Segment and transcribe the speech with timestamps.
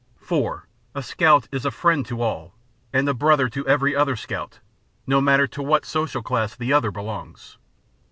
[0.17, 0.65] 4.
[0.95, 2.55] A Scout is a Friend to All,
[2.91, 4.59] and a Brother to Every Other Scout,
[5.05, 7.59] no matter to what Social Class the Other Belongs.